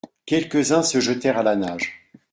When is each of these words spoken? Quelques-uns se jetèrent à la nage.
Quelques-uns 0.25 0.81
se 0.81 0.99
jetèrent 0.99 1.37
à 1.37 1.43
la 1.43 1.55
nage. 1.55 2.09